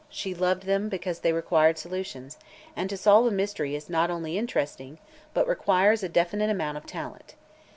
She 0.09 0.33
loved 0.33 0.63
them 0.63 0.89
because 0.89 1.19
they 1.19 1.31
required 1.31 1.77
solutions, 1.77 2.39
and 2.75 2.89
to 2.89 2.97
solve 2.97 3.27
a 3.27 3.29
mystery 3.29 3.75
is 3.75 3.87
not 3.87 4.09
only 4.09 4.35
interesting 4.35 4.97
but 5.31 5.47
requires 5.47 6.01
a 6.01 6.09
definite 6.09 6.49
amount 6.49 6.77
of 6.79 6.87
talent. 6.87 7.35